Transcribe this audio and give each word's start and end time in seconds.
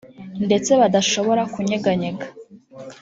ndetse 0.45 0.71
badashobora 0.81 1.41
kunyeganyega 1.53 2.27